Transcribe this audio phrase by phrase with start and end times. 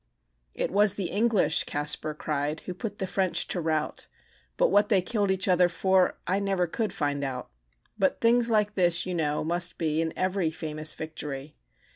[0.55, 4.07] "It was the English," Kaspar cried, "Who put the French to rout;
[4.57, 7.51] But what they killed each other for, I never could find out;
[7.99, 11.55] But things like this, you know, must be In every famous victory.